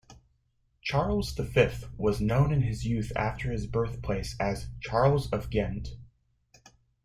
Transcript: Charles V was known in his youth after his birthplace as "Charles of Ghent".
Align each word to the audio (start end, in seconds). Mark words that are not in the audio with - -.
Charles 0.81 1.31
V 1.33 1.69
was 1.95 2.19
known 2.19 2.51
in 2.51 2.63
his 2.63 2.85
youth 2.87 3.11
after 3.15 3.51
his 3.51 3.67
birthplace 3.67 4.35
as 4.39 4.65
"Charles 4.81 5.29
of 5.29 5.51
Ghent". 5.51 5.89